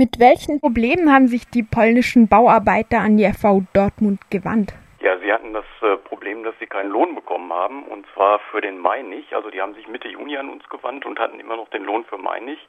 [0.00, 4.72] Mit welchen Problemen haben sich die polnischen Bauarbeiter an die FV Dortmund gewandt?
[5.02, 8.62] Ja, sie hatten das äh, Problem, dass sie keinen Lohn bekommen haben und zwar für
[8.62, 9.34] den Mai nicht.
[9.34, 12.06] Also die haben sich Mitte Juni an uns gewandt und hatten immer noch den Lohn
[12.06, 12.66] für Mai nicht.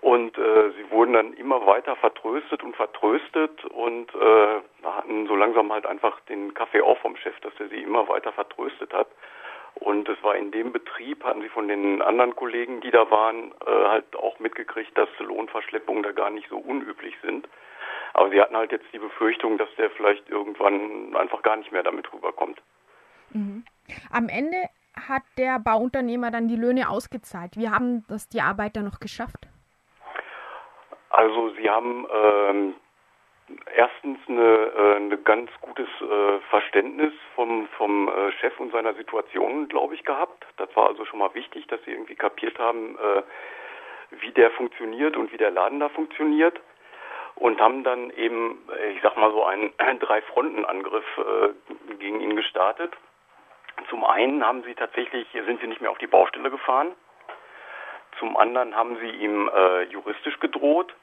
[0.00, 5.72] Und äh, sie wurden dann immer weiter vertröstet und vertröstet und äh, hatten so langsam
[5.72, 9.08] halt einfach den Kaffee auch vom Chef, dass er sie immer weiter vertröstet hat.
[9.76, 13.52] Und es war in dem Betrieb, hatten sie von den anderen Kollegen, die da waren,
[13.66, 17.48] äh, halt auch mitgekriegt, dass Lohnverschleppungen da gar nicht so unüblich sind.
[18.12, 21.82] Aber sie hatten halt jetzt die Befürchtung, dass der vielleicht irgendwann einfach gar nicht mehr
[21.82, 22.62] damit rüberkommt.
[23.30, 23.64] Mhm.
[24.12, 24.68] Am Ende
[25.08, 27.56] hat der Bauunternehmer dann die Löhne ausgezahlt.
[27.56, 29.48] Wie haben das die Arbeiter noch geschafft?
[31.10, 32.74] Also sie haben ähm,
[33.74, 39.68] erstens eine, äh, eine ganz gutes äh, Verständnis vom, vom äh, Chef und seiner Situation,
[39.68, 40.44] glaube ich, gehabt.
[40.56, 42.98] Das war also schon mal wichtig, dass sie irgendwie kapiert haben,
[44.10, 46.60] wie der funktioniert und wie der Laden da funktioniert.
[47.36, 48.62] Und haben dann eben,
[48.94, 51.04] ich sag mal so, einen Drei-Fronten-Angriff
[51.98, 52.92] gegen ihn gestartet.
[53.90, 56.92] Zum einen haben sie tatsächlich, sind sie nicht mehr auf die Baustelle gefahren.
[58.20, 59.50] Zum anderen haben sie ihm
[59.90, 60.94] juristisch gedroht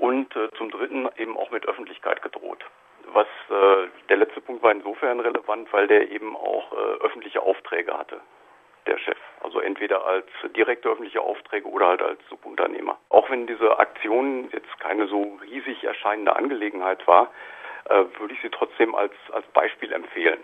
[0.00, 2.64] und äh, zum Dritten eben auch mit Öffentlichkeit gedroht.
[3.12, 7.96] Was äh, der letzte Punkt war insofern relevant, weil der eben auch äh, öffentliche Aufträge
[7.96, 8.20] hatte,
[8.86, 9.18] der Chef.
[9.42, 12.98] Also entweder als direkte öffentliche Aufträge oder halt als Subunternehmer.
[13.10, 17.30] Auch wenn diese Aktion jetzt keine so riesig erscheinende Angelegenheit war,
[17.88, 20.40] äh, würde ich sie trotzdem als, als Beispiel empfehlen.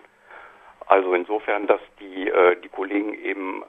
[0.87, 3.65] Also insofern, dass die, äh, die Kollegen eben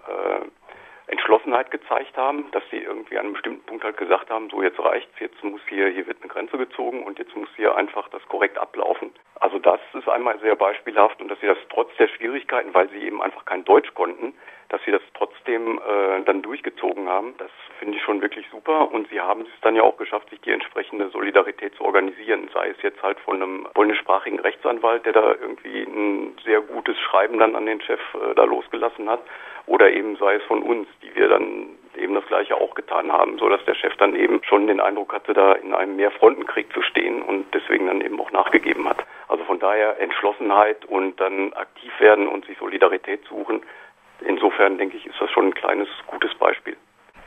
[1.47, 4.79] Entschlossenheit gezeigt haben, dass sie irgendwie an einem bestimmten Punkt halt gesagt haben, so jetzt
[4.79, 8.21] reicht's, jetzt muss hier, hier wird eine Grenze gezogen und jetzt muss hier einfach das
[8.27, 9.11] korrekt ablaufen.
[9.39, 12.99] Also das ist einmal sehr beispielhaft und dass sie das trotz der Schwierigkeiten, weil sie
[12.99, 14.33] eben einfach kein Deutsch konnten,
[14.69, 18.91] dass sie das trotzdem äh, dann durchgezogen haben, das finde ich schon wirklich super.
[18.91, 22.49] Und sie haben es dann ja auch geschafft, sich die entsprechende Solidarität zu organisieren.
[22.53, 27.39] Sei es jetzt halt von einem polnischsprachigen Rechtsanwalt, der da irgendwie ein sehr gutes Schreiben
[27.39, 29.21] dann an den Chef äh, da losgelassen hat,
[29.67, 33.37] oder eben sei es von uns, die wir dann eben das Gleiche auch getan haben,
[33.37, 36.81] so dass der Chef dann eben schon den Eindruck hatte, da in einem Mehrfrontenkrieg zu
[36.81, 39.05] stehen und deswegen dann eben auch nachgegeben hat.
[39.27, 43.61] Also von daher Entschlossenheit und dann aktiv werden und sich Solidarität suchen.
[44.25, 46.75] Insofern denke ich, ist das schon ein kleines gutes Beispiel.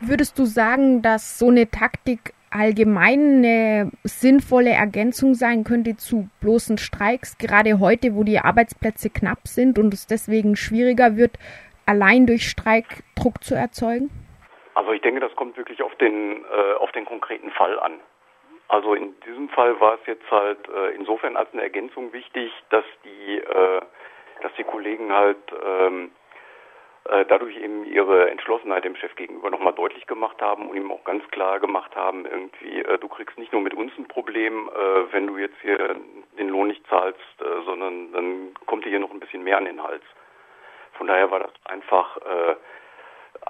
[0.01, 6.79] Würdest du sagen, dass so eine Taktik allgemein eine sinnvolle Ergänzung sein könnte zu bloßen
[6.79, 11.39] Streiks, gerade heute, wo die Arbeitsplätze knapp sind und es deswegen schwieriger wird,
[11.87, 14.11] allein durch Streik Druck zu erzeugen?
[14.75, 18.01] Also ich denke, das kommt wirklich auf den, äh, auf den konkreten Fall an.
[18.69, 22.85] Also in diesem Fall war es jetzt halt äh, insofern als eine Ergänzung wichtig, dass
[23.05, 23.81] die, äh,
[24.43, 26.30] dass die Kollegen halt ähm, äh,
[27.29, 31.27] dadurch eben ihre Entschlossenheit dem Chef gegenüber nochmal deutlich gemacht haben und ihm auch ganz
[31.31, 35.27] klar gemacht haben, irgendwie, äh, du kriegst nicht nur mit uns ein Problem, äh, wenn
[35.27, 35.97] du jetzt hier
[36.39, 39.65] den Lohn nicht zahlst, äh, sondern dann kommt dir hier noch ein bisschen mehr an
[39.65, 40.05] den Hals.
[40.93, 42.57] Von daher war das einfach äh,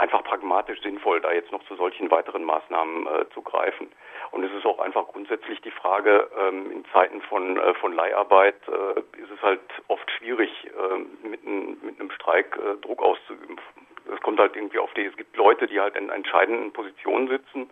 [0.00, 3.88] einfach pragmatisch sinnvoll, da jetzt noch zu solchen weiteren Maßnahmen äh, zu greifen.
[4.30, 8.56] Und es ist auch einfach grundsätzlich die Frage, ähm, in Zeiten von, äh, von Leiharbeit
[8.68, 13.60] äh, ist es halt oft schwierig, äh, mit, ein, mit einem Streik äh, Druck auszuüben.
[14.12, 17.70] Es kommt halt irgendwie auf die, es gibt Leute, die halt in entscheidenden Positionen sitzen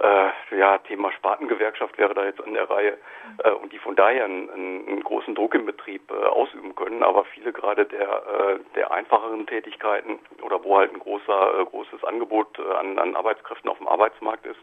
[0.00, 2.96] äh, ja, Thema Spartengewerkschaft wäre da jetzt an der Reihe
[3.44, 7.02] äh, und die von daher einen, einen großen Druck im Betrieb äh, ausüben können.
[7.02, 12.02] Aber viele gerade der, äh, der einfacheren Tätigkeiten oder wo halt ein großer, äh, großes
[12.04, 14.60] Angebot äh, an, an Arbeitskräften auf dem Arbeitsmarkt ist,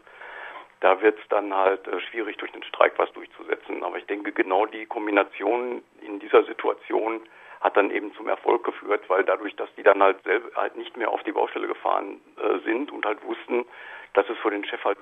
[0.80, 3.84] da wird es dann halt äh, schwierig, durch den Streik was durchzusetzen.
[3.84, 7.20] Aber ich denke, genau die Kombination in dieser Situation
[7.60, 10.96] hat dann eben zum Erfolg geführt, weil dadurch, dass die dann halt selber halt nicht
[10.96, 13.64] mehr auf die Baustelle gefahren äh, sind und halt wussten,
[14.14, 14.98] dass es für den Chef halt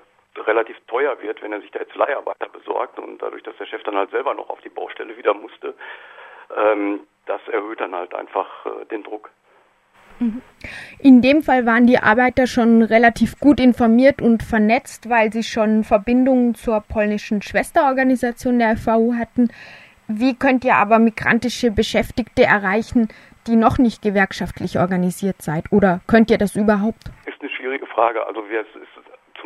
[0.46, 3.82] relativ teuer wird, wenn er sich da jetzt Leiharbeiter besorgt und dadurch, dass der Chef
[3.82, 5.74] dann halt selber noch auf die Baustelle wieder musste,
[6.56, 9.30] ähm, das erhöht dann halt einfach äh, den Druck.
[10.18, 10.42] Mhm.
[10.98, 15.84] In dem Fall waren die Arbeiter schon relativ gut informiert und vernetzt, weil sie schon
[15.84, 19.50] Verbindungen zur polnischen Schwesterorganisation der FAU hatten.
[20.08, 23.08] Wie könnt ihr aber migrantische Beschäftigte erreichen,
[23.46, 25.64] die noch nicht gewerkschaftlich organisiert seid?
[25.70, 27.10] Oder könnt ihr das überhaupt?
[27.26, 28.26] Ist eine schwierige Frage.
[28.26, 28.95] Also wir, es ist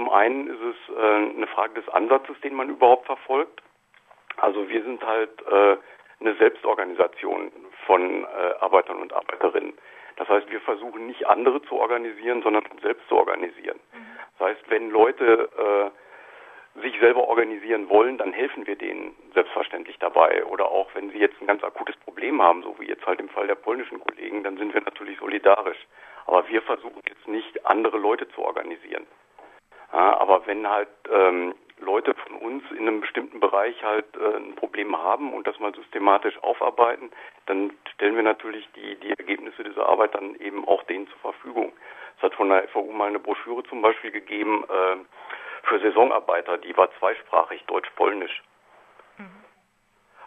[0.01, 3.61] zum einen ist es äh, eine Frage des Ansatzes, den man überhaupt verfolgt.
[4.39, 5.77] Also wir sind halt äh,
[6.21, 7.53] eine Selbstorganisation
[7.85, 8.27] von äh,
[8.61, 9.75] Arbeitern und Arbeiterinnen.
[10.17, 13.79] Das heißt, wir versuchen nicht andere zu organisieren, sondern uns selbst zu organisieren.
[13.93, 14.07] Mhm.
[14.39, 15.93] Das heißt, wenn Leute
[16.75, 20.47] äh, sich selber organisieren wollen, dann helfen wir denen selbstverständlich dabei.
[20.47, 23.29] Oder auch wenn sie jetzt ein ganz akutes Problem haben, so wie jetzt halt im
[23.29, 25.87] Fall der polnischen Kollegen, dann sind wir natürlich solidarisch.
[26.25, 29.07] Aber wir versuchen jetzt nicht, andere Leute zu organisieren.
[29.93, 34.55] Ja, aber wenn halt ähm, Leute von uns in einem bestimmten Bereich halt äh, ein
[34.55, 37.11] Problem haben und das mal systematisch aufarbeiten,
[37.47, 41.73] dann stellen wir natürlich die, die Ergebnisse dieser Arbeit dann eben auch denen zur Verfügung.
[42.19, 44.97] Es hat von der FAU mal eine Broschüre zum Beispiel gegeben äh,
[45.67, 48.43] für Saisonarbeiter, die war zweisprachig, deutsch-polnisch.
[49.19, 49.45] Mhm.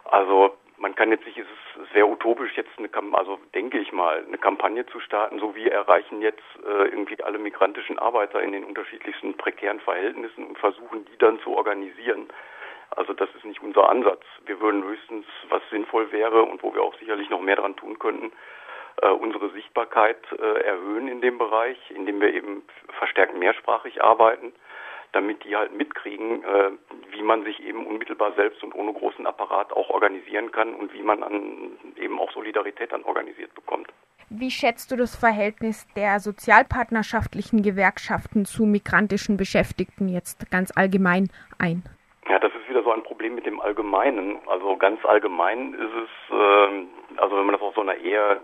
[0.04, 4.24] Also man kann jetzt nicht, es ist sehr utopisch jetzt eine, also denke ich mal,
[4.26, 8.64] eine Kampagne zu starten, so wie erreichen jetzt äh, irgendwie alle migrantischen Arbeiter in den
[8.64, 12.28] unterschiedlichsten prekären Verhältnissen und versuchen die dann zu organisieren.
[12.90, 14.22] Also das ist nicht unser Ansatz.
[14.46, 17.98] Wir würden höchstens, was sinnvoll wäre und wo wir auch sicherlich noch mehr dran tun
[17.98, 18.32] könnten,
[19.02, 22.64] äh, unsere Sichtbarkeit äh, erhöhen in dem Bereich, indem wir eben
[22.98, 24.52] verstärkt mehrsprachig arbeiten
[25.14, 26.70] damit die halt mitkriegen, äh,
[27.10, 31.02] wie man sich eben unmittelbar selbst und ohne großen Apparat auch organisieren kann und wie
[31.02, 33.92] man an eben auch Solidarität dann organisiert bekommt.
[34.30, 41.28] Wie schätzt du das Verhältnis der sozialpartnerschaftlichen Gewerkschaften zu migrantischen Beschäftigten jetzt ganz allgemein
[41.58, 41.82] ein?
[42.28, 44.38] Ja, das ist wieder so ein Problem mit dem Allgemeinen.
[44.46, 48.40] Also ganz allgemein ist es, äh, also wenn man das auf so einer eher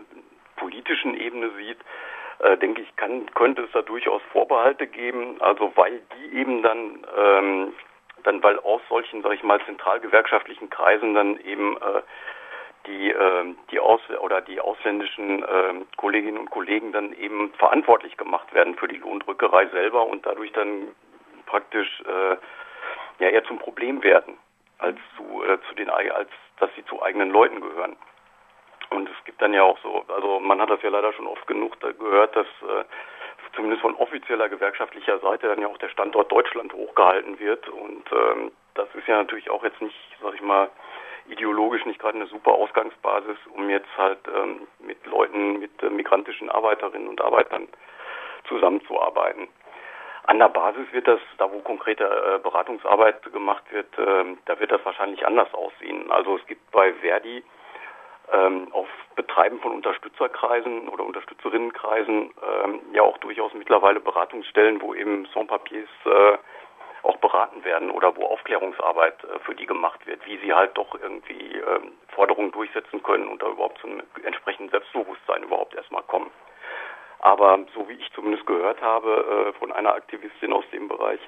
[0.57, 1.79] politischen Ebene sieht,
[2.43, 7.07] äh, denke ich, kann, könnte es da durchaus Vorbehalte geben, also weil die eben dann,
[7.17, 7.73] ähm,
[8.25, 12.03] dann weil aus solchen, sag ich mal, zentralgewerkschaftlichen Kreisen dann eben äh,
[12.87, 18.53] die äh, die aus oder die ausländischen äh, Kolleginnen und Kollegen dann eben verantwortlich gemacht
[18.55, 20.89] werden für die Lohndrückerei selber und dadurch dann
[21.47, 22.37] praktisch äh,
[23.23, 24.39] ja eher zum Problem werden
[24.79, 27.97] als zu äh, zu den als dass sie zu eigenen Leuten gehören.
[28.91, 31.47] Und es gibt dann ja auch so, also man hat das ja leider schon oft
[31.47, 32.85] genug gehört, dass äh,
[33.55, 37.69] zumindest von offizieller gewerkschaftlicher Seite dann ja auch der Standort Deutschland hochgehalten wird.
[37.69, 40.71] Und ähm, das ist ja natürlich auch jetzt nicht, sag ich mal,
[41.29, 46.51] ideologisch nicht gerade eine super Ausgangsbasis, um jetzt halt ähm, mit Leuten, mit äh, migrantischen
[46.51, 47.69] Arbeiterinnen und Arbeitern
[48.49, 49.49] zusammenzuarbeiten.
[50.25, 54.73] An der Basis wird das, da wo konkrete äh, Beratungsarbeit gemacht wird, äh, da wird
[54.73, 56.11] das wahrscheinlich anders aussehen.
[56.11, 57.43] Also es gibt bei Verdi
[58.73, 62.32] auf Betreiben von Unterstützerkreisen oder Unterstützerinnenkreisen
[62.65, 66.38] ähm, ja auch durchaus mittlerweile Beratungsstellen, wo eben Sans-Papiers äh,
[67.03, 70.94] auch beraten werden oder wo Aufklärungsarbeit äh, für die gemacht wird, wie sie halt doch
[71.00, 76.31] irgendwie ähm, Forderungen durchsetzen können und da überhaupt zu einem entsprechenden Selbstbewusstsein überhaupt erstmal kommen.
[77.21, 81.21] Aber so wie ich zumindest gehört habe äh, von einer Aktivistin aus dem Bereich,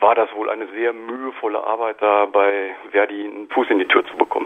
[0.00, 4.04] war das wohl eine sehr mühevolle Arbeit, da bei Verdi einen Fuß in die Tür
[4.06, 4.36] zu bekommen.